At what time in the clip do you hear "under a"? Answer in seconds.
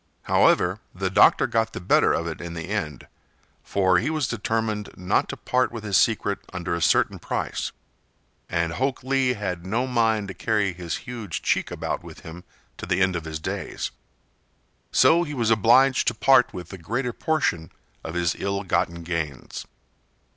6.51-6.81